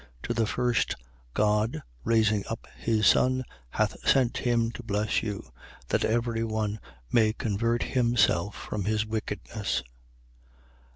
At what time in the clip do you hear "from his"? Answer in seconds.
8.55-9.05